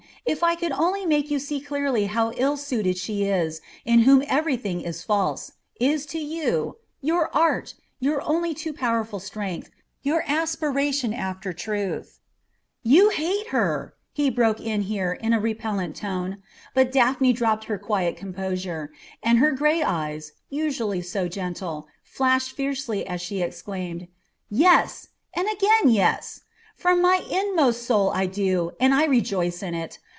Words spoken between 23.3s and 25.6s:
exclaimed: "Yes, and